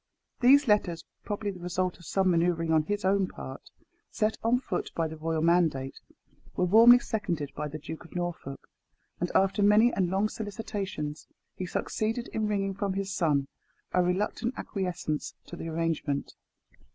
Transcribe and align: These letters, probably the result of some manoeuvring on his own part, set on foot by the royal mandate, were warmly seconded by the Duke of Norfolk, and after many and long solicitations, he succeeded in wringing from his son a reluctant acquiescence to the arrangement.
These 0.39 0.67
letters, 0.67 1.05
probably 1.25 1.51
the 1.51 1.59
result 1.59 1.99
of 1.99 2.05
some 2.07 2.31
manoeuvring 2.31 2.71
on 2.71 2.81
his 2.85 3.05
own 3.05 3.27
part, 3.27 3.69
set 4.09 4.35
on 4.43 4.59
foot 4.59 4.89
by 4.95 5.07
the 5.07 5.15
royal 5.15 5.43
mandate, 5.43 5.99
were 6.55 6.65
warmly 6.65 6.97
seconded 6.97 7.51
by 7.55 7.67
the 7.67 7.77
Duke 7.77 8.03
of 8.05 8.15
Norfolk, 8.15 8.67
and 9.19 9.31
after 9.35 9.61
many 9.61 9.93
and 9.93 10.09
long 10.09 10.27
solicitations, 10.27 11.27
he 11.55 11.67
succeeded 11.67 12.29
in 12.29 12.47
wringing 12.47 12.73
from 12.73 12.93
his 12.93 13.13
son 13.13 13.47
a 13.91 14.01
reluctant 14.01 14.55
acquiescence 14.57 15.35
to 15.45 15.55
the 15.55 15.67
arrangement. 15.69 16.33